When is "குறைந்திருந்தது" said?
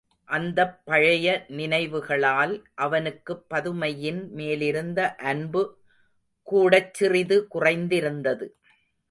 7.53-8.47